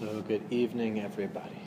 [0.00, 1.60] So, good evening, everybody.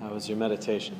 [0.00, 0.98] How was your meditation?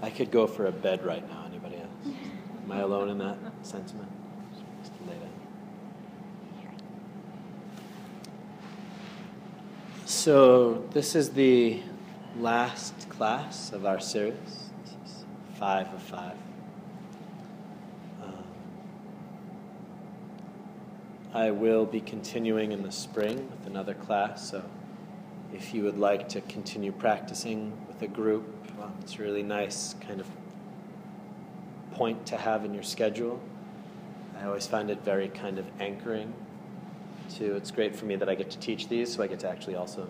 [0.00, 1.44] I could go for a bed right now.
[1.46, 2.16] Anybody else?
[2.64, 4.10] Am I alone in that sentiment?
[4.80, 5.28] Just lay down.
[10.26, 11.80] So, this is the
[12.40, 14.70] last class of our series.
[15.56, 16.36] Five of five.
[18.20, 18.44] Um,
[21.32, 24.64] I will be continuing in the spring with another class, so
[25.54, 28.52] if you would like to continue practicing with a group,
[28.82, 30.26] um, it's a really nice kind of
[31.92, 33.40] point to have in your schedule.
[34.36, 36.34] I always find it very kind of anchoring
[37.30, 39.48] to it's great for me that I get to teach these, so I get to
[39.48, 40.08] actually also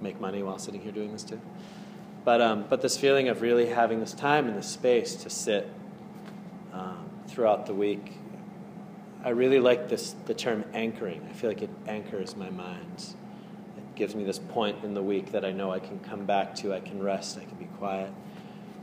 [0.00, 1.40] make money while sitting here doing this too.
[2.24, 5.68] But um, but this feeling of really having this time and this space to sit
[6.72, 8.12] um, throughout the week,
[9.24, 11.26] I really like this the term anchoring.
[11.28, 13.14] I feel like it anchors my mind.
[13.76, 16.54] It gives me this point in the week that I know I can come back
[16.56, 16.72] to.
[16.72, 17.38] I can rest.
[17.38, 18.12] I can be quiet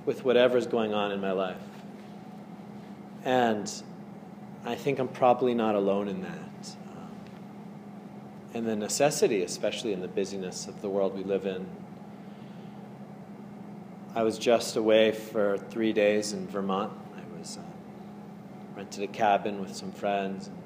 [0.06, 1.62] with whatever's going on in my life.
[3.24, 3.72] And
[4.66, 6.49] I think I'm probably not alone in that
[8.54, 11.68] and the necessity, especially in the busyness of the world we live in.
[14.16, 16.92] I was just away for three days in Vermont.
[17.16, 17.62] I was uh,
[18.76, 20.58] rented a cabin with some friends and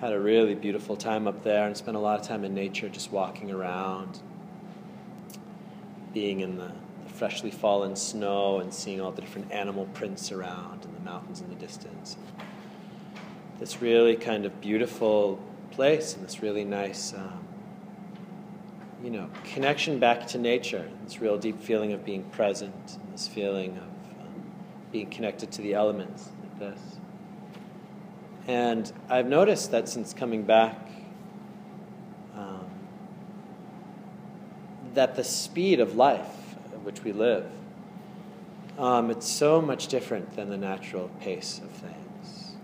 [0.00, 2.88] had a really beautiful time up there and spent a lot of time in nature,
[2.88, 4.20] just walking around,
[6.14, 6.70] being in the,
[7.04, 11.40] the freshly fallen snow and seeing all the different animal prints around and the mountains
[11.40, 12.16] in the distance.
[13.58, 15.40] This really kind of beautiful
[15.72, 17.44] place and this really nice, um,
[19.02, 20.88] you know, connection back to nature.
[21.04, 23.82] This real deep feeling of being present, this feeling of
[24.20, 24.42] um,
[24.92, 26.80] being connected to the elements, like this.
[28.46, 30.88] And I've noticed that since coming back,
[32.36, 32.66] um,
[34.94, 37.46] that the speed of life at which we live,
[38.78, 42.54] um, it's so much different than the natural pace of things.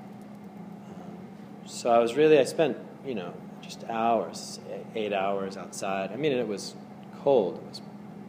[0.88, 1.18] Um,
[1.66, 2.76] so I was really, I spent
[3.08, 3.32] you know,
[3.62, 4.60] just hours,
[4.94, 6.12] eight hours outside.
[6.12, 6.74] I mean, it was
[7.22, 7.56] cold.
[7.56, 7.80] It was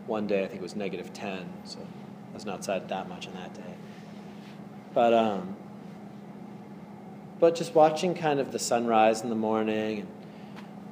[0.07, 3.33] one day, I think it was negative 10, so I wasn't outside that much on
[3.33, 3.73] that day.
[4.93, 5.57] But, um,
[7.39, 10.07] but just watching kind of the sunrise in the morning, and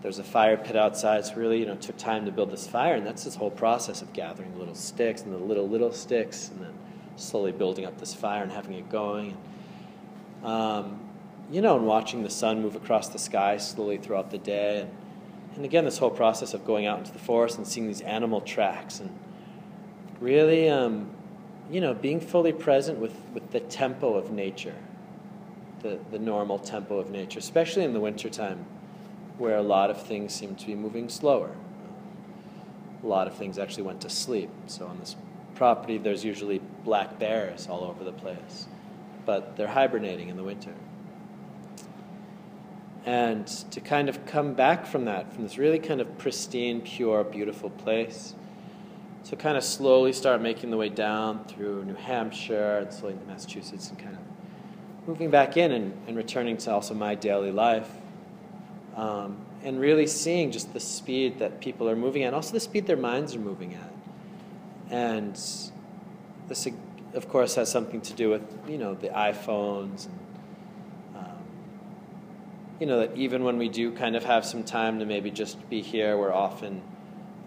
[0.02, 2.96] there's a fire pit outside, so really, you know, took time to build this fire,
[2.96, 6.62] and that's this whole process of gathering little sticks and the little, little sticks, and
[6.62, 6.74] then
[7.16, 9.38] slowly building up this fire and having it going.
[10.44, 11.07] Um,
[11.52, 14.82] you know, and watching the sun move across the sky slowly throughout the day.
[14.82, 14.92] And,
[15.56, 18.42] and again, this whole process of going out into the forest and seeing these animal
[18.42, 19.18] tracks and
[20.20, 21.10] really, um,
[21.72, 24.76] you know, being fully present with, with the tempo of nature,
[25.82, 28.66] the, the normal tempo of nature, especially in the wintertime
[29.38, 31.56] where a lot of things seem to be moving slower.
[33.04, 34.50] A lot of things actually went to sleep.
[34.66, 35.16] So on this
[35.56, 38.68] property, there's usually black bears all over the place,
[39.26, 40.74] but they're hibernating in the winter
[43.08, 47.24] and to kind of come back from that, from this really kind of pristine, pure,
[47.24, 48.36] beautiful place,
[49.24, 53.26] to kind of slowly start making the way down through New Hampshire and slowly into
[53.26, 57.90] Massachusetts and kind of moving back in and, and returning to also my daily life.
[58.98, 62.88] Um, and really seeing just the speed that people are moving at, also the speed
[62.88, 63.94] their minds are moving at.
[64.92, 65.34] And
[66.50, 66.68] this,
[67.14, 70.20] of course, has something to do with, you know, the iPhones and
[72.80, 75.70] you know, that even when we do kind of have some time to maybe just
[75.70, 76.82] be here, we're often,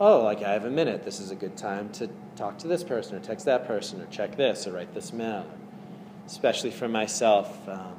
[0.01, 1.05] oh, like I have a minute.
[1.05, 4.07] This is a good time to talk to this person or text that person or
[4.07, 5.47] check this or write this mail.
[6.27, 7.95] Especially for myself, um,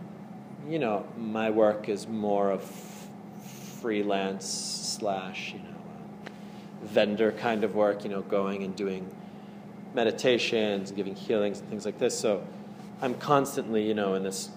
[0.68, 2.64] you know, my work is more of
[3.82, 6.32] freelance slash, you know,
[6.84, 9.10] vendor kind of work, you know, going and doing
[9.94, 12.18] meditations and giving healings and things like this.
[12.18, 12.46] So
[13.02, 14.50] I'm constantly, you know, in this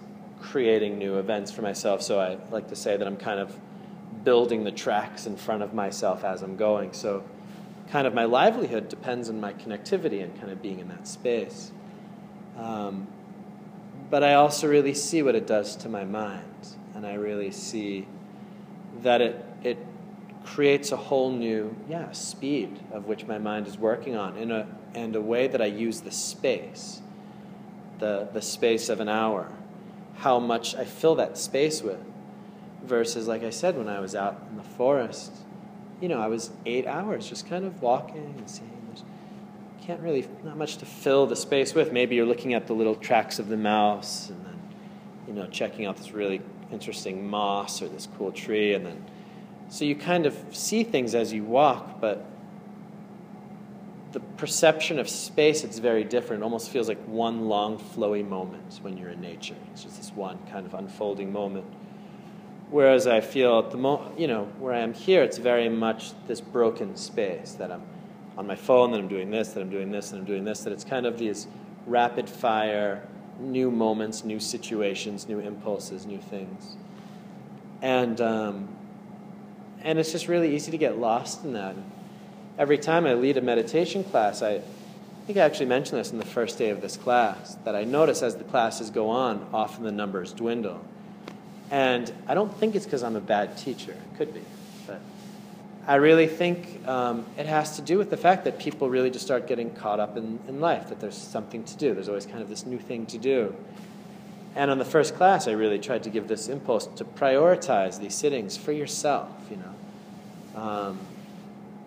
[0.50, 2.02] creating new events for myself.
[2.02, 3.58] So I like to say that I'm kind of
[4.24, 6.92] building the tracks in front of myself as I'm going.
[6.92, 7.24] So
[7.90, 11.72] kind of my livelihood depends on my connectivity and kind of being in that space.
[12.58, 13.08] Um,
[14.10, 18.06] but I also really see what it does to my mind, and I really see
[19.02, 19.78] that it it
[20.44, 24.68] creates a whole new yeah speed of which my mind is working on in a
[24.94, 27.00] and a way that I use the space,
[27.98, 29.50] the the space of an hour
[30.16, 32.00] how much I fill that space with.
[32.84, 35.32] Versus, like I said, when I was out in the forest,
[36.00, 38.70] you know, I was eight hours just kind of walking and seeing.
[38.88, 39.04] There's,
[39.86, 41.92] can't really, not much to fill the space with.
[41.92, 44.58] Maybe you're looking at the little tracks of the mouse and then,
[45.26, 48.74] you know, checking out this really interesting moss or this cool tree.
[48.74, 49.02] And then,
[49.70, 52.26] so you kind of see things as you walk, but
[54.14, 56.42] the perception of space, it's very different.
[56.42, 59.56] It almost feels like one long, flowy moment when you're in nature.
[59.72, 61.66] It's just this one kind of unfolding moment.
[62.70, 66.12] Whereas I feel at the mo- you know, where I am here, it's very much
[66.28, 67.82] this broken space that I'm
[68.38, 70.60] on my phone, that I'm doing this, that I'm doing this, that I'm doing this,
[70.60, 71.48] that it's kind of these
[71.84, 73.02] rapid fire,
[73.40, 76.76] new moments, new situations, new impulses, new things.
[77.82, 78.68] And, um,
[79.82, 81.74] and it's just really easy to get lost in that.
[82.56, 86.18] Every time I lead a meditation class, I, I think I actually mentioned this in
[86.18, 89.84] the first day of this class, that I notice as the classes go on, often
[89.84, 90.84] the numbers dwindle.
[91.70, 93.92] And I don't think it's because I'm a bad teacher.
[93.92, 94.42] It could be.
[94.86, 95.00] But
[95.86, 99.24] I really think um, it has to do with the fact that people really just
[99.24, 101.94] start getting caught up in, in life, that there's something to do.
[101.94, 103.56] There's always kind of this new thing to do.
[104.54, 108.14] And on the first class, I really tried to give this impulse to prioritize these
[108.14, 110.60] sittings for yourself, you know.
[110.60, 111.00] Um,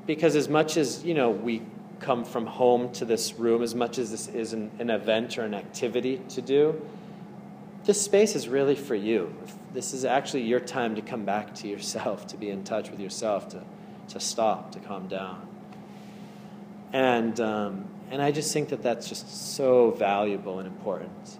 [0.07, 1.61] because as much as, you know, we
[1.99, 5.43] come from home to this room, as much as this is an, an event or
[5.43, 6.81] an activity to do,
[7.85, 9.35] this space is really for you.
[9.73, 12.99] This is actually your time to come back to yourself, to be in touch with
[12.99, 13.63] yourself, to
[14.09, 15.47] to stop, to calm down.
[16.93, 21.37] And, um, and I just think that that's just so valuable and important.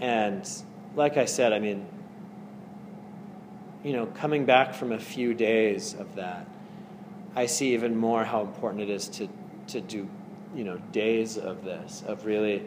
[0.00, 0.48] And
[0.94, 1.86] like I said, I mean,
[3.82, 6.46] you know, coming back from a few days of that,
[7.36, 9.28] I see even more how important it is to,
[9.68, 10.08] to do,
[10.54, 12.64] you know, days of this, of really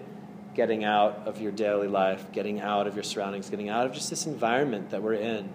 [0.53, 4.09] getting out of your daily life, getting out of your surroundings, getting out of just
[4.09, 5.49] this environment that we're in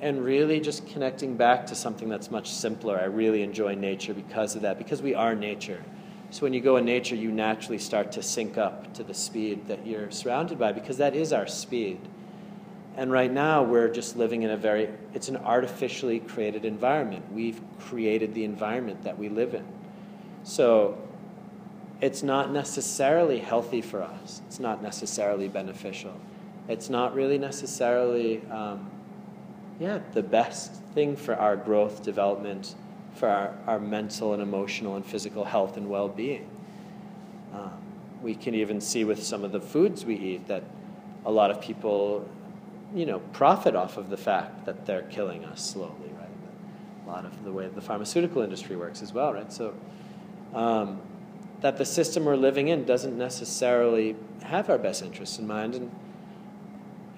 [0.00, 2.98] and really just connecting back to something that's much simpler.
[2.98, 5.82] I really enjoy nature because of that, because we are nature.
[6.30, 9.68] So when you go in nature, you naturally start to sync up to the speed
[9.68, 12.00] that you're surrounded by, because that is our speed.
[12.96, 17.30] And right now, we're just living in a very, it's an artificially created environment.
[17.30, 19.66] We've created the environment that we live in.
[20.44, 20.96] So
[22.00, 26.14] it's not necessarily healthy for us, it's not necessarily beneficial.
[26.68, 28.90] It's not really necessarily um,
[29.78, 32.74] yeah, the best thing for our growth, development,
[33.14, 36.48] for our, our mental and emotional and physical health and well being.
[37.52, 37.72] Um,
[38.22, 40.64] we can even see with some of the foods we eat that
[41.24, 42.28] a lot of people,
[42.94, 46.28] you know, profit off of the fact that they're killing us slowly, right?
[47.06, 49.52] A lot of the way the pharmaceutical industry works as well, right?
[49.52, 49.74] So,
[50.54, 51.00] um,
[51.60, 55.90] that the system we're living in doesn't necessarily have our best interests in mind, and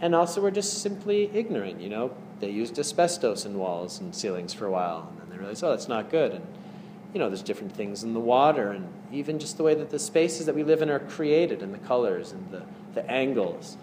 [0.00, 4.52] and also we're just simply ignorant, you know they used asbestos in walls and ceilings
[4.52, 6.32] for a while, and then they realized, oh, that's not good.
[6.32, 6.46] And
[7.12, 9.98] you know, there's different things in the water, and even just the way that the
[9.98, 12.62] spaces that we live in are created, and the colors and the,
[12.94, 13.76] the angles.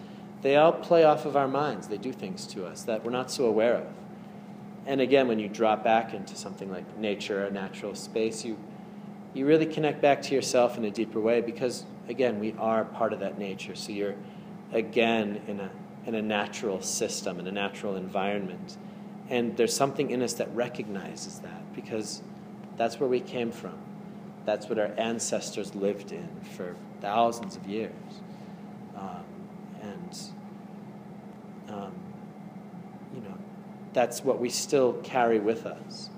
[0.46, 1.88] They all play off of our minds.
[1.88, 3.86] They do things to us that we're not so aware of.
[4.86, 8.56] And again, when you drop back into something like nature, a natural space, you
[9.34, 13.12] you really connect back to yourself in a deeper way because again, we are part
[13.12, 13.74] of that nature.
[13.74, 14.14] So you're
[14.72, 15.68] again in a
[16.06, 18.76] in a natural system, in a natural environment.
[19.28, 22.22] And there's something in us that recognizes that because
[22.76, 23.76] that's where we came from.
[24.44, 27.90] That's what our ancestors lived in for thousands of years.
[28.96, 29.24] Um,
[29.86, 30.18] and,
[31.68, 31.92] um,
[33.14, 33.36] you know,
[33.92, 36.10] that's what we still carry with us.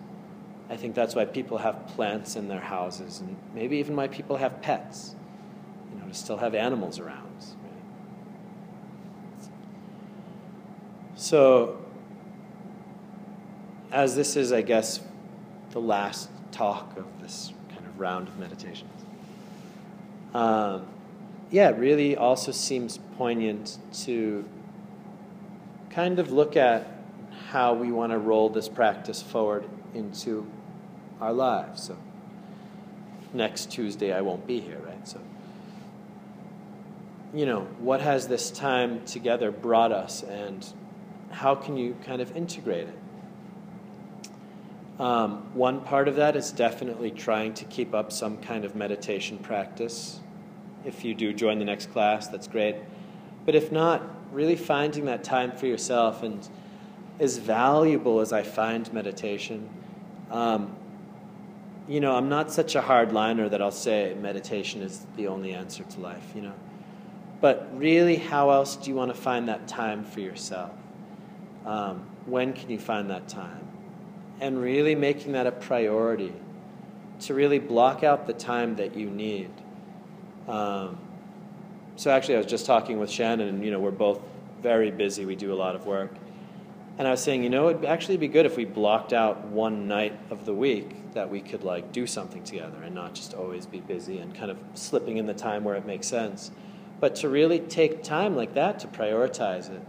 [0.70, 4.36] I think that's why people have plants in their houses, and maybe even why people
[4.36, 5.14] have pets,
[5.92, 7.28] you know, to still have animals around.
[11.18, 11.76] So,
[13.90, 15.00] as this is, I guess,
[15.72, 19.04] the last talk of this kind of round of meditations,
[20.32, 20.86] um,
[21.50, 24.44] yeah, it really also seems poignant to
[25.90, 26.86] kind of look at
[27.48, 29.64] how we want to roll this practice forward
[29.94, 30.46] into
[31.20, 31.82] our lives.
[31.84, 31.96] So,
[33.32, 35.08] next Tuesday, I won't be here, right?
[35.08, 35.20] So,
[37.32, 40.66] you know, what has this time together brought us and
[41.30, 42.98] how can you kind of integrate it?
[45.00, 49.38] Um, one part of that is definitely trying to keep up some kind of meditation
[49.38, 50.20] practice.
[50.84, 52.76] If you do join the next class, that's great.
[53.44, 56.46] But if not, really finding that time for yourself and
[57.18, 59.68] as valuable as I find meditation,
[60.30, 60.76] um,
[61.88, 65.84] you know, I'm not such a hardliner that I'll say meditation is the only answer
[65.84, 66.54] to life, you know.
[67.40, 70.72] But really, how else do you want to find that time for yourself?
[71.64, 73.68] Um, when can you find that time?
[74.40, 76.32] and really making that a priority
[77.20, 79.50] to really block out the time that you need.
[80.48, 80.98] Um,
[81.96, 84.20] so actually, I was just talking with Shannon, and you know, we're both
[84.62, 85.24] very busy.
[85.24, 86.12] We do a lot of work,
[86.96, 89.86] and I was saying, you know, it'd actually be good if we blocked out one
[89.86, 93.66] night of the week that we could like do something together, and not just always
[93.66, 96.50] be busy and kind of slipping in the time where it makes sense,
[97.00, 99.82] but to really take time like that to prioritize it.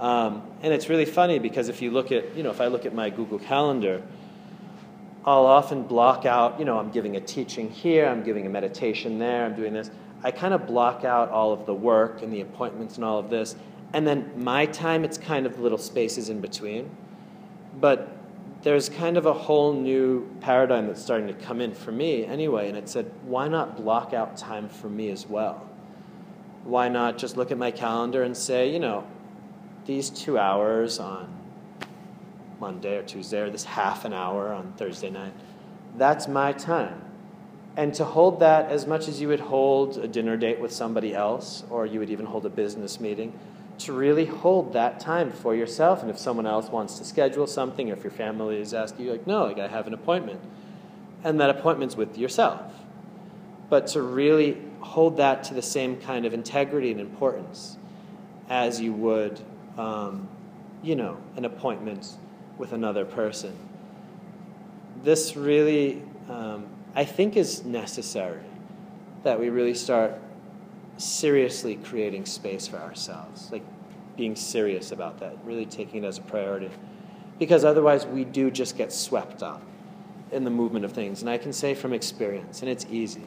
[0.00, 2.86] Um, and it's really funny because if you look at, you know, if I look
[2.86, 4.02] at my Google Calendar
[5.24, 9.18] I'll often block out, you know, I'm giving a teaching here, I'm giving a meditation
[9.18, 9.90] there, I'm doing this.
[10.24, 13.30] I kind of block out all of the work and the appointments and all of
[13.30, 13.54] this.
[13.92, 16.90] And then my time, it's kind of little spaces in between.
[17.80, 18.16] But
[18.62, 22.68] there's kind of a whole new paradigm that's starting to come in for me anyway.
[22.68, 25.68] And it said, why not block out time for me as well?
[26.64, 29.04] Why not just look at my calendar and say, you know,
[29.84, 31.41] these two hours on
[32.62, 35.34] Monday or Tuesday or this half an hour on Thursday night.
[35.98, 37.02] That's my time.
[37.76, 41.14] And to hold that as much as you would hold a dinner date with somebody
[41.14, 43.32] else, or you would even hold a business meeting,
[43.78, 46.02] to really hold that time for yourself.
[46.02, 49.10] And if someone else wants to schedule something, or if your family is asking you,
[49.10, 50.40] like, no, like, I have an appointment.
[51.24, 52.60] And that appointment's with yourself.
[53.68, 57.76] But to really hold that to the same kind of integrity and importance
[58.48, 59.40] as you would,
[59.78, 60.28] um,
[60.82, 62.06] you know, an appointment
[62.62, 63.52] with another person.
[65.02, 66.00] This really,
[66.30, 66.64] um,
[66.94, 68.44] I think, is necessary
[69.24, 70.14] that we really start
[70.96, 73.64] seriously creating space for ourselves, like
[74.16, 76.70] being serious about that, really taking it as a priority.
[77.40, 79.60] Because otherwise, we do just get swept up
[80.30, 81.20] in the movement of things.
[81.20, 83.26] And I can say from experience, and it's easy.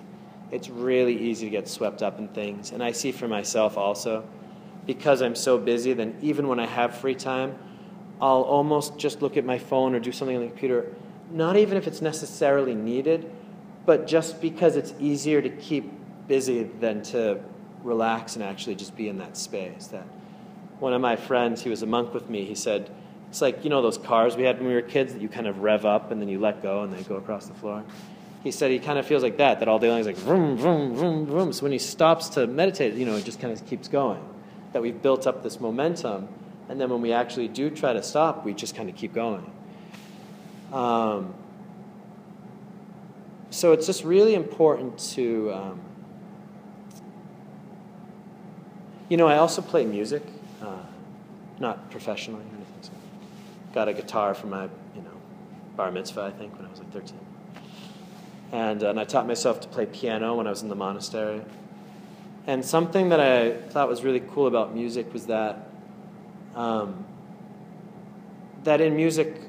[0.50, 2.72] It's really easy to get swept up in things.
[2.72, 4.24] And I see for myself also,
[4.86, 7.60] because I'm so busy, then even when I have free time,
[8.22, 10.94] I'll almost just look at my phone or do something on the computer,
[11.32, 13.30] not even if it's necessarily needed,
[13.86, 15.92] but just because it's easier to keep
[16.28, 17.40] busy than to
[17.84, 19.88] relax and actually just be in that space.
[19.88, 20.06] That
[20.80, 22.90] one of my friends, he was a monk with me, he said,
[23.30, 25.48] it's like, you know, those cars we had when we were kids that you kind
[25.48, 27.84] of rev up and then you let go and they go across the floor.
[28.44, 30.56] He said he kind of feels like that, that all day long he's like, vroom,
[30.56, 31.52] vroom, vroom, vroom.
[31.52, 34.24] So when he stops to meditate, you know, it just kind of keeps going.
[34.72, 36.30] That we've built up this momentum
[36.70, 39.52] and then when we actually do try to stop, we just kind of keep going.
[40.74, 41.34] Um,
[43.50, 45.54] so it's just really important to.
[45.54, 45.82] Um,
[49.10, 50.24] you know, I also play music,
[50.62, 50.80] uh,
[51.60, 52.78] not professionally or anything.
[52.82, 52.92] So
[53.74, 54.64] got a guitar for my,
[54.96, 55.12] you know,
[55.76, 57.20] bar mitzvah, I think, when I was like 13.
[58.52, 61.42] And, uh, and I taught myself to play piano when I was in the monastery.
[62.48, 65.70] And something that I thought was really cool about music was that
[66.56, 67.06] um,
[68.64, 69.42] that in music,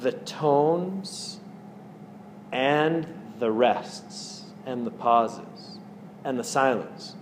[0.00, 1.40] the tones
[2.52, 3.06] and
[3.38, 5.78] the rests and the pauses
[6.24, 7.14] and the silence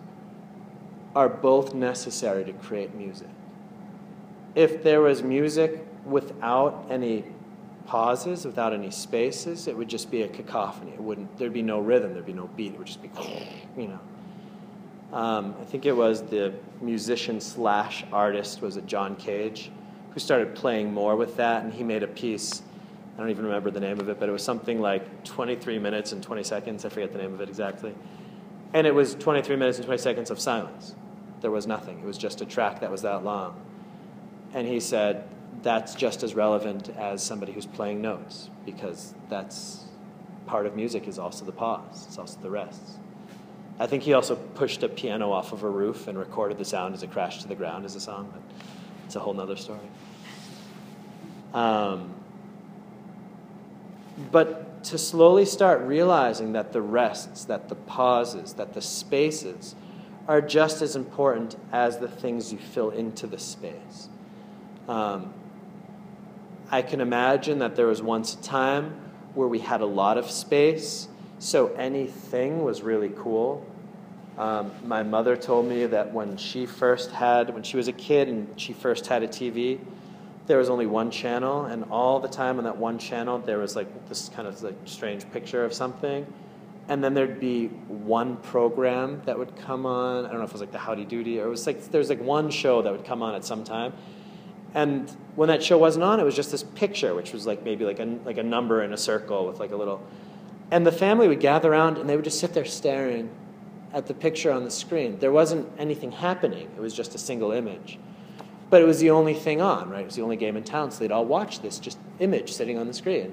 [1.14, 3.28] are both necessary to create music.
[4.54, 7.24] If there was music without any
[7.86, 10.92] pauses, without any spaces, it would just be a cacophony.
[10.92, 11.36] It wouldn't.
[11.38, 12.14] There'd be no rhythm.
[12.14, 12.72] There'd be no beat.
[12.72, 13.10] It would just be,
[13.76, 14.00] you know.
[15.14, 19.70] Um, I think it was the musician slash artist, was it John Cage,
[20.10, 22.62] who started playing more with that, and he made a piece.
[23.14, 26.10] I don't even remember the name of it, but it was something like 23 minutes
[26.10, 26.84] and 20 seconds.
[26.84, 27.94] I forget the name of it exactly.
[28.72, 30.96] And it was 23 minutes and 20 seconds of silence.
[31.42, 32.00] There was nothing.
[32.00, 33.62] It was just a track that was that long.
[34.52, 35.28] And he said,
[35.62, 39.84] that's just as relevant as somebody who's playing notes, because that's
[40.46, 42.98] part of music is also the pause, it's also the rests.
[43.78, 46.94] I think he also pushed a piano off of a roof and recorded the sound
[46.94, 48.42] as it crashed to the ground as a song, but
[49.06, 49.80] it's a whole other story.
[51.52, 52.14] Um,
[54.30, 59.74] but to slowly start realizing that the rests, that the pauses, that the spaces
[60.28, 64.08] are just as important as the things you fill into the space.
[64.88, 65.32] Um,
[66.70, 69.00] I can imagine that there was once a time
[69.34, 71.08] where we had a lot of space
[71.44, 73.66] so anything was really cool.
[74.38, 78.28] Um, my mother told me that when she first had, when she was a kid
[78.28, 79.78] and she first had a TV,
[80.46, 83.76] there was only one channel, and all the time on that one channel, there was
[83.76, 86.26] like this kind of like strange picture of something.
[86.88, 90.24] And then there'd be one program that would come on.
[90.24, 91.98] I don't know if it was like the Howdy Doody, or it was like there
[91.98, 93.92] was like one show that would come on at some time.
[94.72, 97.84] And when that show wasn't on, it was just this picture, which was like maybe
[97.84, 100.02] like a like a number in a circle with like a little
[100.74, 103.30] and the family would gather around and they would just sit there staring
[103.92, 105.16] at the picture on the screen.
[105.20, 107.96] There wasn't anything happening, it was just a single image.
[108.70, 110.00] But it was the only thing on, right?
[110.00, 112.76] It was the only game in town, so they'd all watch this just image sitting
[112.76, 113.32] on the screen,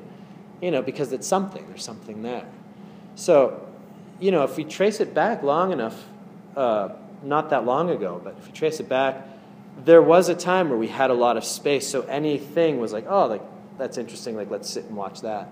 [0.61, 1.65] you know, because it's something.
[1.67, 2.45] There's something there.
[3.15, 3.67] So,
[4.19, 5.99] you know, if we trace it back long enough,
[6.55, 6.89] uh,
[7.23, 9.27] not that long ago, but if we trace it back,
[9.83, 13.07] there was a time where we had a lot of space, so anything was like,
[13.09, 13.41] oh, like
[13.79, 15.51] that's interesting, like let's sit and watch that.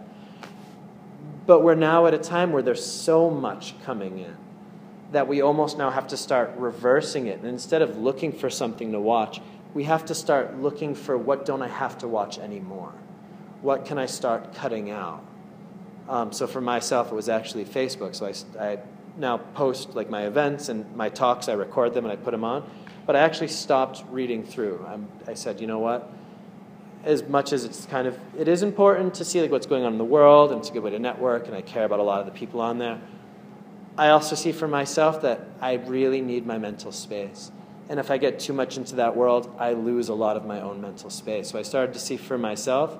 [1.49, 4.37] But we're now at a time where there's so much coming in
[5.13, 7.39] that we almost now have to start reversing it.
[7.39, 9.41] And instead of looking for something to watch,
[9.73, 12.93] we have to start looking for what don't I have to watch anymore?
[13.63, 15.25] What can I start cutting out?
[16.07, 18.13] Um, so for myself, it was actually Facebook.
[18.13, 18.79] So I, I
[19.17, 22.43] now post like my events and my talks, I record them and I put them
[22.43, 22.69] on.
[23.07, 24.85] But I actually stopped reading through.
[24.87, 26.13] I'm, I said, you know what?
[27.03, 29.93] As much as it's kind of, it is important to see like what's going on
[29.93, 32.03] in the world and it's a good way to network and I care about a
[32.03, 32.99] lot of the people on there.
[33.97, 37.51] I also see for myself that I really need my mental space.
[37.89, 40.61] And if I get too much into that world, I lose a lot of my
[40.61, 41.49] own mental space.
[41.49, 42.97] So I started to see for myself,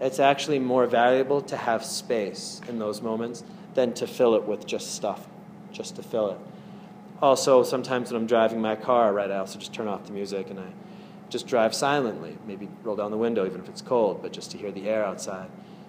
[0.00, 3.44] it's actually more valuable to have space in those moments
[3.74, 5.28] than to fill it with just stuff,
[5.70, 6.38] just to fill it.
[7.22, 10.50] Also, sometimes when I'm driving my car, right, I also just turn off the music
[10.50, 10.66] and I
[11.32, 12.36] just drive silently.
[12.46, 15.04] Maybe roll down the window, even if it's cold, but just to hear the air
[15.04, 15.48] outside.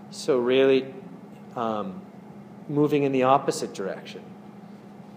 [0.10, 0.94] So, really
[1.56, 2.02] um,
[2.70, 4.24] moving in the opposite direction.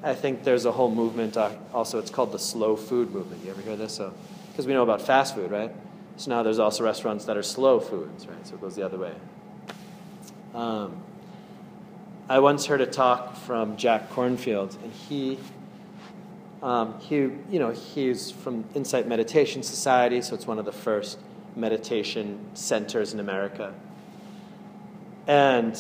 [0.03, 1.37] I think there's a whole movement.
[1.37, 3.45] Uh, also, it's called the slow food movement.
[3.45, 3.95] You ever hear this?
[3.95, 4.13] So,
[4.51, 5.73] because we know about fast food, right?
[6.17, 8.47] So now there's also restaurants that are slow foods, right?
[8.47, 9.15] So it goes the other way.
[10.55, 11.03] Um,
[12.29, 15.39] I once heard a talk from Jack Kornfield, and he
[16.63, 21.19] um, he, you know, he's from Insight Meditation Society, so it's one of the first
[21.55, 23.75] meditation centers in America.
[25.27, 25.79] And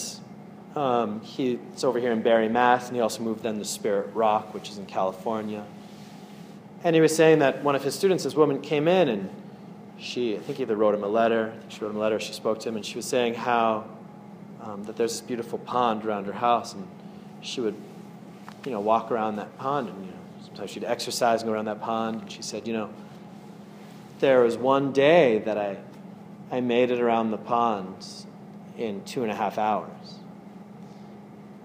[0.74, 4.52] um, he's over here in Barre, Mass, and he also moved then to Spirit Rock,
[4.52, 5.64] which is in California.
[6.84, 9.30] And he was saying that one of his students, this woman, came in and
[9.98, 11.52] she, I think, either wrote him a letter.
[11.54, 12.20] I think she wrote him a letter.
[12.20, 13.86] She spoke to him, and she was saying how
[14.62, 16.86] um, that there's this beautiful pond around her house, and
[17.40, 17.76] she would,
[18.66, 21.64] you know, walk around that pond and you know Sometimes she'd exercise and go around
[21.64, 22.22] that pond.
[22.22, 22.90] And she said, You know,
[24.20, 25.76] there was one day that I,
[26.50, 28.06] I made it around the pond
[28.78, 29.90] in two and a half hours.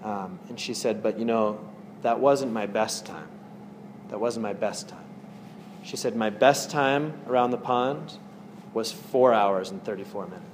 [0.02, 1.60] Um, and she said, But you know,
[2.02, 3.28] that wasn't my best time.
[4.08, 4.98] That wasn't my best time.
[5.84, 8.14] She said, My best time around the pond
[8.74, 10.44] was four hours and 34 minutes.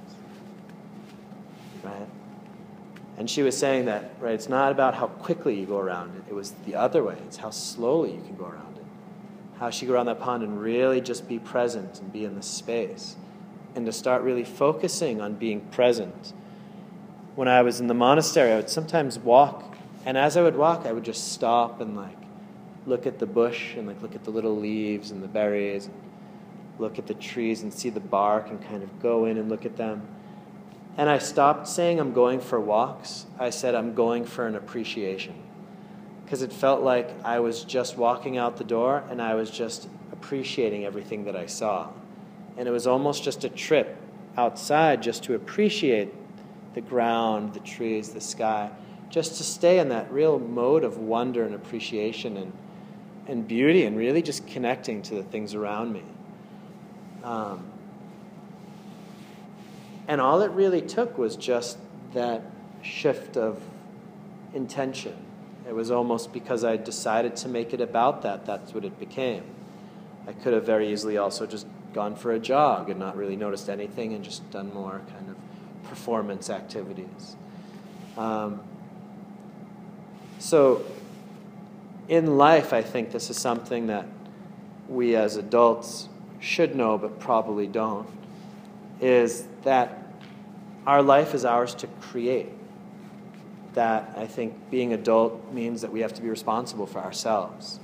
[1.83, 2.07] Right?
[3.19, 6.23] And she was saying that, right, it's not about how quickly you go around it,
[6.29, 7.17] it was the other way.
[7.27, 8.85] It's how slowly you can go around it.
[9.59, 12.41] How she go around that pond and really just be present and be in the
[12.41, 13.17] space.
[13.75, 16.33] And to start really focusing on being present.
[17.35, 20.85] When I was in the monastery, I would sometimes walk, and as I would walk,
[20.85, 22.17] I would just stop and like
[22.85, 25.95] look at the bush and like look at the little leaves and the berries, and
[26.79, 29.65] look at the trees and see the bark and kind of go in and look
[29.65, 30.07] at them
[30.97, 33.25] and I stopped saying I'm going for walks.
[33.39, 35.35] I said I'm going for an appreciation.
[36.25, 39.89] Because it felt like I was just walking out the door and I was just
[40.11, 41.89] appreciating everything that I saw.
[42.57, 43.97] And it was almost just a trip
[44.37, 46.13] outside just to appreciate
[46.73, 48.69] the ground, the trees, the sky,
[49.09, 52.53] just to stay in that real mode of wonder and appreciation and,
[53.27, 56.03] and beauty and really just connecting to the things around me.
[57.23, 57.65] Um,
[60.09, 61.77] and all it really took was just
[62.13, 62.41] that
[62.81, 63.61] shift of
[64.55, 65.15] intention.
[65.67, 69.43] It was almost because I decided to make it about that, that's what it became.
[70.27, 73.69] I could have very easily also just gone for a jog and not really noticed
[73.69, 77.35] anything and just done more kind of performance activities.
[78.17, 78.61] Um,
[80.39, 80.83] so,
[82.07, 84.07] in life, I think this is something that
[84.87, 88.07] we as adults should know but probably don't
[89.01, 89.98] is that
[90.85, 92.49] our life is ours to create.
[93.73, 97.79] That I think being adult means that we have to be responsible for ourselves.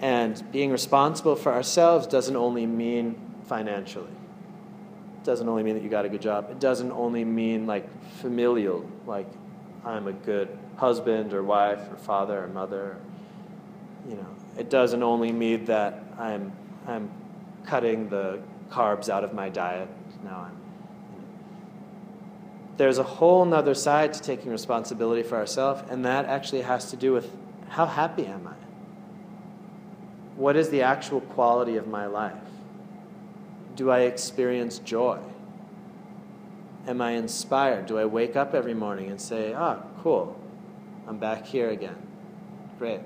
[0.00, 4.06] And being responsible for ourselves doesn't only mean financially.
[4.06, 6.50] It doesn't only mean that you got a good job.
[6.50, 9.28] It doesn't only mean like familial, like
[9.84, 12.96] I'm a good husband or wife or father or mother.
[14.08, 14.26] You know,
[14.58, 16.52] it doesn't only mean that I'm
[16.86, 17.10] I'm
[17.64, 19.88] cutting the carbs out of my diet.
[20.24, 20.65] Now I'm
[22.76, 26.96] there's a whole nother side to taking responsibility for ourselves, and that actually has to
[26.96, 27.30] do with
[27.68, 28.54] how happy am I?
[30.36, 32.34] What is the actual quality of my life?
[33.74, 35.18] Do I experience joy?
[36.86, 37.86] Am I inspired?
[37.86, 40.38] Do I wake up every morning and say, ah, cool,
[41.08, 41.96] I'm back here again?
[42.78, 43.00] Great.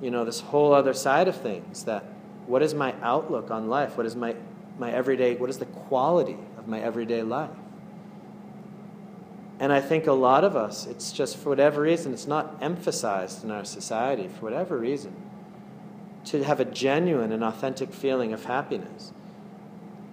[0.00, 2.04] You know, this whole other side of things that
[2.46, 3.96] What is my outlook on life?
[3.96, 4.36] What is my,
[4.78, 7.48] my everyday, what is the quality of my everyday life?
[9.64, 13.42] And I think a lot of us, it's just for whatever reason, it's not emphasized
[13.44, 15.16] in our society, for whatever reason,
[16.26, 19.10] to have a genuine and authentic feeling of happiness.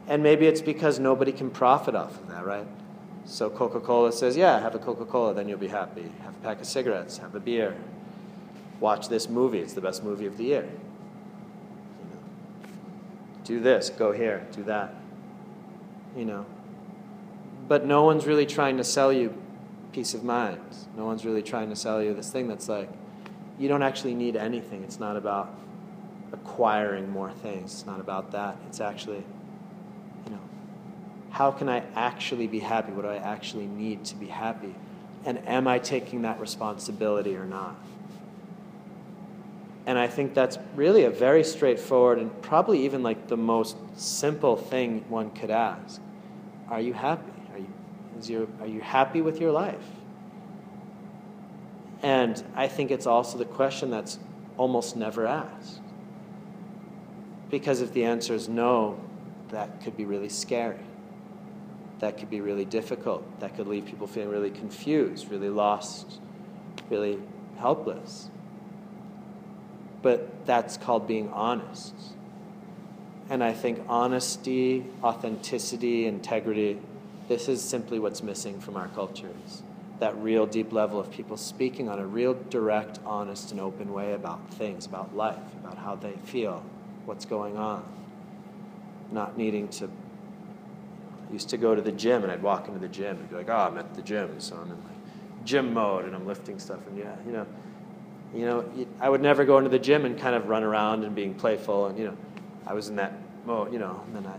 [0.07, 2.65] And maybe it's because nobody can profit off of that, right?
[3.25, 6.09] So Coca Cola says, yeah, have a Coca Cola, then you'll be happy.
[6.23, 7.75] Have a pack of cigarettes, have a beer.
[8.79, 10.63] Watch this movie, it's the best movie of the year.
[10.63, 12.69] You know,
[13.43, 14.95] do this, go here, do that.
[16.15, 16.45] You know.
[17.67, 19.40] But no one's really trying to sell you
[19.91, 20.59] peace of mind.
[20.95, 22.89] No one's really trying to sell you this thing that's like,
[23.59, 24.83] you don't actually need anything.
[24.83, 25.53] It's not about
[26.31, 27.73] acquiring more things.
[27.73, 28.57] It's not about that.
[28.67, 29.23] It's actually
[30.25, 30.39] you know,
[31.29, 32.91] how can I actually be happy?
[32.91, 34.75] What do I actually need to be happy?
[35.25, 37.75] And am I taking that responsibility or not?
[39.85, 44.55] And I think that's really a very straightforward and probably even like the most simple
[44.55, 45.99] thing one could ask.
[46.69, 47.30] Are you happy?
[48.27, 49.85] Are you, is your, are you happy with your life?
[52.03, 54.17] And I think it's also the question that's
[54.57, 55.81] almost never asked.
[57.49, 58.99] Because if the answer is no,
[59.49, 60.79] that could be really scary
[62.01, 63.23] that could be really difficult.
[63.39, 66.19] That could leave people feeling really confused, really lost,
[66.89, 67.19] really
[67.59, 68.29] helpless.
[70.01, 71.93] But that's called being honest.
[73.29, 76.79] And I think honesty, authenticity, integrity,
[77.31, 79.63] this is simply what's missing from our cultures.
[79.99, 84.11] That real deep level of people speaking on a real direct, honest, and open way
[84.11, 86.61] about things, about life, about how they feel,
[87.05, 87.85] what's going on.
[89.13, 89.85] Not needing to
[91.29, 93.37] I used to go to the gym and I'd walk into the gym and be
[93.37, 96.59] like, oh, I'm at the gym, so I'm in like gym mode and I'm lifting
[96.59, 96.85] stuff.
[96.87, 97.45] And yeah, you know,
[98.35, 98.65] you know,
[98.99, 101.85] I would never go into the gym and kind of run around and being playful.
[101.85, 102.17] And, you know,
[102.67, 103.13] I was in that
[103.45, 104.35] mode, you know, and then I,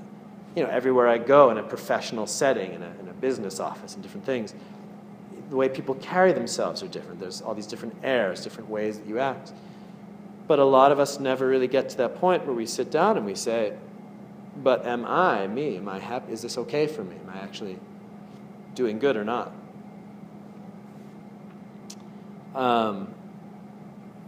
[0.55, 3.95] you know, everywhere I go in a professional setting, in a, in a business office
[3.95, 4.55] and different things,
[5.51, 7.21] the way people carry themselves are different.
[7.21, 9.53] There's all these different airs, different ways that you act.
[10.47, 13.17] But a lot of us never really get to that point where we sit down
[13.17, 13.75] and we say,
[14.57, 16.33] but am I, me, am I happy?
[16.33, 17.17] Is this okay for me?
[17.17, 17.79] Am I actually
[18.75, 19.53] doing good or not?
[22.55, 23.15] Um,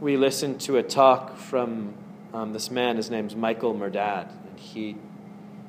[0.01, 1.95] we listened to a talk from
[2.33, 2.97] um, this man.
[2.97, 4.97] His name's Michael Mirdad, and he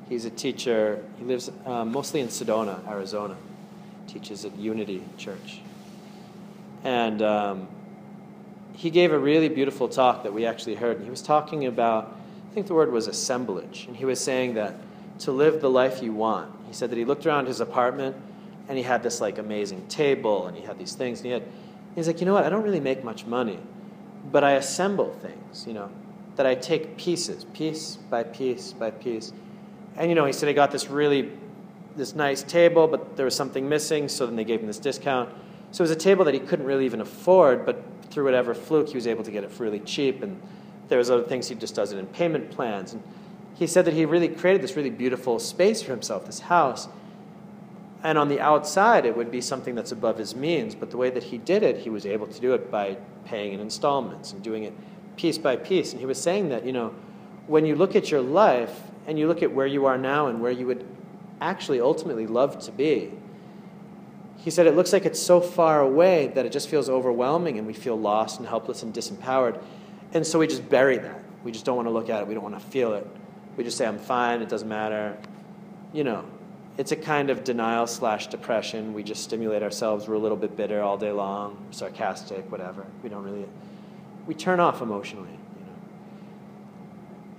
[0.08, 1.04] he's a teacher.
[1.18, 3.36] He lives um, mostly in Sedona, Arizona.
[4.06, 5.60] Teaches at Unity Church,
[6.84, 7.66] and um,
[8.72, 10.96] he gave a really beautiful talk that we actually heard.
[10.96, 12.16] And he was talking about
[12.50, 13.84] I think the word was assemblage.
[13.86, 14.76] And he was saying that
[15.20, 18.16] to live the life you want, he said that he looked around his apartment
[18.68, 21.18] and he had this like amazing table and he had these things.
[21.18, 21.42] And he had,
[21.94, 22.44] he's like, you know what?
[22.44, 23.58] I don't really make much money,
[24.32, 25.90] but I assemble things, you know,
[26.36, 29.32] that I take pieces, piece by piece by piece.
[29.96, 31.30] And, you know, he said he got this really,
[31.96, 35.30] this nice table, but there was something missing, so then they gave him this discount.
[35.72, 38.88] So it was a table that he couldn't really even afford, but through whatever fluke,
[38.88, 40.22] he was able to get it for really cheap.
[40.22, 40.40] And
[40.88, 42.92] there was other things he just does it in payment plans.
[42.92, 43.02] And
[43.54, 46.88] he said that he really created this really beautiful space for himself, this house.
[48.02, 50.74] And on the outside, it would be something that's above his means.
[50.74, 53.54] But the way that he did it, he was able to do it by paying
[53.54, 54.74] in installments and doing it
[55.16, 55.92] piece by piece.
[55.92, 56.94] And he was saying that, you know,
[57.46, 60.40] when you look at your life and you look at where you are now and
[60.40, 60.84] where you would
[61.40, 63.12] actually ultimately love to be,
[64.38, 67.66] he said it looks like it's so far away that it just feels overwhelming and
[67.66, 69.60] we feel lost and helpless and disempowered.
[70.12, 71.22] And so we just bury that.
[71.42, 72.28] We just don't want to look at it.
[72.28, 73.06] We don't want to feel it.
[73.56, 75.16] We just say, I'm fine, it doesn't matter.
[75.92, 76.24] You know,
[76.78, 78.92] it's a kind of denial slash depression.
[78.92, 80.06] We just stimulate ourselves.
[80.06, 82.84] We're a little bit bitter all day long, sarcastic, whatever.
[83.02, 83.46] We don't really,
[84.26, 85.72] we turn off emotionally, you know.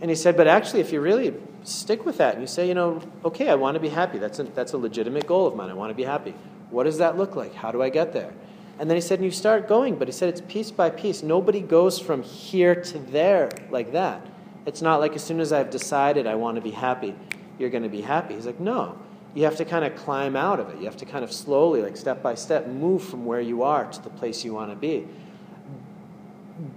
[0.02, 1.34] And he said, but actually, if you really
[1.68, 4.18] stick with that and you say, you know, okay, I want to be happy.
[4.18, 5.70] That's a, that's a legitimate goal of mine.
[5.70, 6.34] I want to be happy.
[6.70, 7.54] What does that look like?
[7.54, 8.34] How do I get there?
[8.80, 11.24] And then he said, and you start going, but he said it's piece by piece.
[11.24, 14.26] Nobody goes from here to there like that.
[14.66, 17.16] It's not like as soon as I've decided I want to be happy,
[17.58, 18.36] you're going to be happy.
[18.36, 18.98] He's like, no.
[19.34, 20.78] You have to kind of climb out of it.
[20.80, 23.86] You have to kind of slowly, like step by step, move from where you are
[23.86, 25.08] to the place you want to be.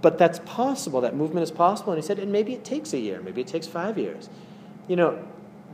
[0.01, 1.01] But that's possible.
[1.01, 1.93] That movement is possible.
[1.93, 3.21] And he said, and maybe it takes a year.
[3.21, 4.29] Maybe it takes five years.
[4.91, 5.25] You know,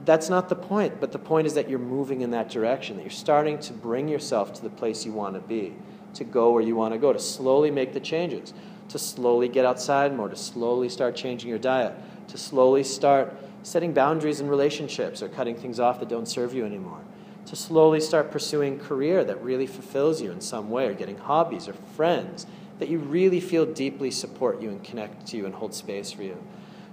[0.05, 0.99] that's not the point.
[0.99, 4.07] But the point is that you're moving in that direction, that you're starting to bring
[4.07, 5.73] yourself to the place you want to be
[6.13, 8.53] to go where you want to go, to slowly make the changes,
[8.89, 11.95] to slowly get outside more, to slowly start changing your diet,
[12.27, 16.63] to slowly start setting boundaries in relationships or cutting things off that don't serve you
[16.63, 17.01] anymore,
[17.47, 21.67] to slowly start pursuing career that really fulfills you in some way, or getting hobbies
[21.67, 22.45] or friends
[22.77, 26.21] that you really feel deeply support you and connect to you and hold space for
[26.21, 26.37] you.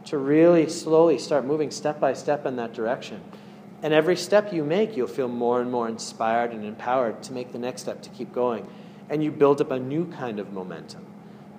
[0.06, 3.20] To really slowly start moving step by step in that direction.
[3.82, 7.52] And every step you make, you'll feel more and more inspired and empowered to make
[7.52, 8.66] the next step to keep going.
[9.10, 11.04] And you build up a new kind of momentum,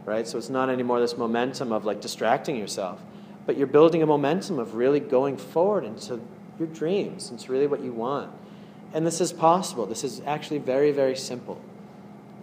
[0.06, 0.28] right?
[0.28, 3.00] So it's not anymore this momentum of like distracting yourself,
[3.46, 6.20] but you're building a momentum of really going forward into
[6.58, 8.32] your dreams, into really what you want.
[8.94, 9.86] And this is possible.
[9.86, 11.62] This is actually very, very simple.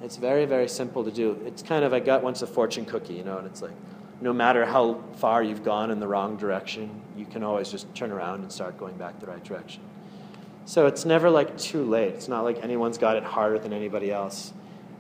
[0.03, 1.41] It's very, very simple to do.
[1.47, 3.73] It's kind of, I got once a fortune cookie, you know, and it's like,
[4.23, 8.13] no matter how far you've gone in the wrong direction, you can always just turn
[8.13, 9.83] around and start going back the right direction.
[10.65, 12.15] So it's never like too late.
[12.15, 14.53] It's not like anyone's got it harder than anybody else.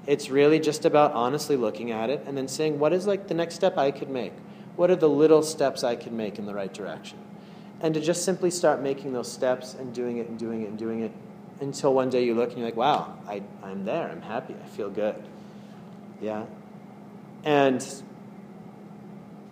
[0.08, 3.34] It's really just about honestly looking at it and then saying, what is like the
[3.34, 4.32] next step I could make?
[4.74, 7.18] What are the little steps I could make in the right direction?
[7.80, 10.78] And to just simply start making those steps and doing it and doing it and
[10.78, 11.12] doing it
[11.60, 14.08] until one day you look and you're like, wow, I, I'm there.
[14.08, 14.56] I'm happy.
[14.64, 15.14] I feel good.
[16.20, 16.46] Yeah.
[17.44, 18.02] And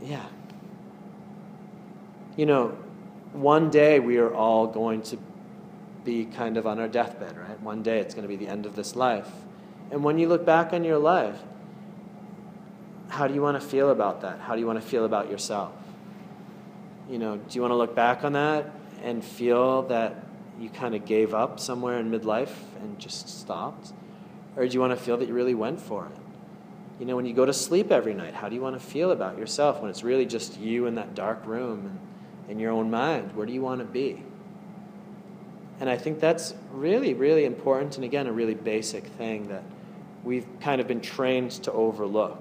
[0.02, 0.26] yeah.
[2.36, 2.68] You know,
[3.32, 5.18] one day we are all going to
[6.04, 7.60] be kind of on our deathbed, right?
[7.60, 9.28] One day it's going to be the end of this life.
[9.90, 11.38] And when you look back on your life,
[13.08, 14.38] how do you want to feel about that?
[14.40, 15.72] How do you want to feel about yourself?
[17.08, 18.70] You know, do you want to look back on that
[19.02, 20.24] and feel that
[20.60, 23.92] you kind of gave up somewhere in midlife and just stopped?
[24.56, 26.29] Or do you want to feel that you really went for it?
[27.00, 29.10] You know, when you go to sleep every night, how do you want to feel
[29.10, 31.98] about yourself when it's really just you in that dark room and
[32.50, 33.34] in your own mind?
[33.34, 34.22] Where do you want to be?
[35.80, 39.62] And I think that's really, really important, and again, a really basic thing that
[40.24, 42.38] we've kind of been trained to overlook,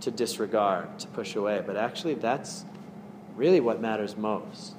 [0.00, 1.62] to disregard, to push away.
[1.66, 2.66] But actually, that's
[3.36, 4.74] really what matters most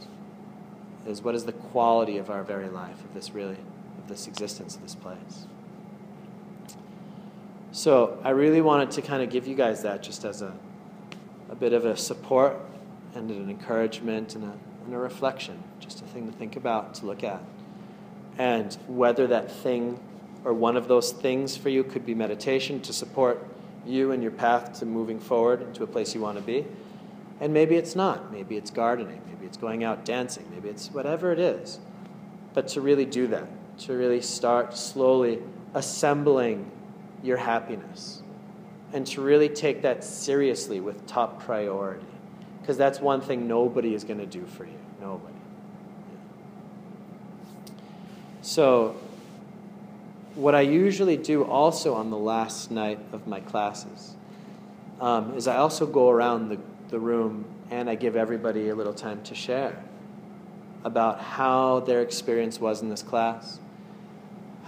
[1.07, 3.57] is what is the quality of our very life, of this really,
[3.97, 5.47] of this existence, of this place.
[7.71, 10.53] So I really wanted to kind of give you guys that just as a,
[11.49, 12.57] a bit of a support
[13.13, 14.53] and an encouragement and a,
[14.85, 17.43] and a reflection, just a thing to think about, to look at.
[18.39, 19.99] And whether that thing
[20.43, 23.45] or one of those things for you could be meditation to support
[23.85, 26.65] you and your path to moving forward into a place you want to be.
[27.39, 28.31] And maybe it's not.
[28.31, 29.21] Maybe it's gardening.
[29.27, 30.45] Maybe it's going out dancing.
[30.51, 31.79] Maybe it's whatever it is.
[32.53, 33.47] But to really do that,
[33.79, 35.39] to really start slowly
[35.73, 36.71] assembling
[37.23, 38.21] your happiness
[38.93, 42.05] and to really take that seriously with top priority.
[42.61, 44.77] Because that's one thing nobody is going to do for you.
[44.99, 45.33] Nobody.
[48.41, 48.95] So,
[50.35, 54.15] what I usually do also on the last night of my classes
[55.01, 56.57] um, is I also go around the,
[56.89, 59.83] the room and I give everybody a little time to share
[60.83, 63.59] about how their experience was in this class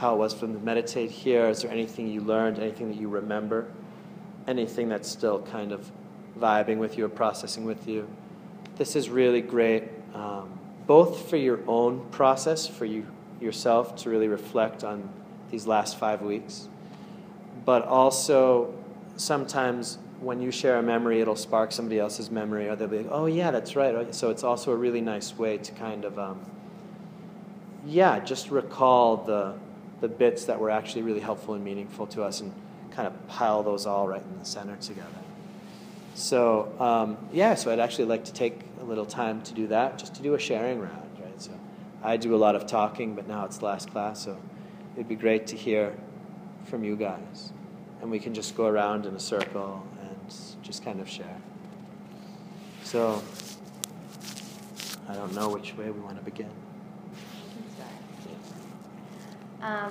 [0.02, 1.46] how it was for them to meditate here.
[1.46, 3.68] Is there anything you learned, anything that you remember,
[4.48, 5.92] anything that's still kind of
[6.40, 8.08] vibing with you or processing with you?
[8.78, 9.84] This is really great,
[10.16, 13.06] um, both for your own process, for you
[13.40, 15.08] yourself to really reflect on
[15.52, 16.68] these last five weeks,
[17.64, 18.74] but also
[19.18, 23.12] sometimes when you share a memory, it'll spark somebody else's memory, or they'll be like,
[23.12, 26.40] "Oh yeah, that's right." So it's also a really nice way to kind of, um,
[27.86, 29.54] yeah, just recall the
[30.02, 32.52] the bits that were actually really helpful and meaningful to us and
[32.92, 35.08] kind of pile those all right in the center together.
[36.16, 39.98] So, um, yeah, so I'd actually like to take a little time to do that,
[39.98, 41.42] just to do a sharing round, right?
[41.42, 41.52] So
[42.04, 44.38] I do a lot of talking, but now it's last class, so
[44.96, 45.96] it'd be great to hear
[46.66, 47.54] from you guys.
[48.02, 51.38] And we can just go around in a circle and just kind of share.
[52.84, 53.22] So,
[55.08, 56.50] I don't know which way we want to begin.
[59.62, 59.90] Um,